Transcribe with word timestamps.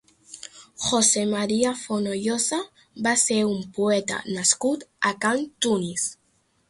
José 0.85 1.23
María 1.33 1.73
Fonollosa 1.81 2.59
va 3.09 3.13
ser 3.25 3.39
un 3.51 3.61
poeta 3.79 4.23
nascut 4.39 4.87
a 5.11 5.17
Can 5.27 5.45
Tunis. 5.67 6.09